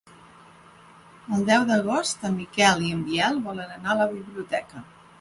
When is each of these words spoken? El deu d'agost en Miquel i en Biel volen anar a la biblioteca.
El 1.37 1.43
deu 1.51 1.67
d'agost 1.73 2.27
en 2.31 2.35
Miquel 2.41 2.85
i 2.89 2.93
en 2.97 3.07
Biel 3.13 3.41
volen 3.49 3.79
anar 3.79 3.97
a 3.97 4.01
la 4.05 4.13
biblioteca. 4.19 4.89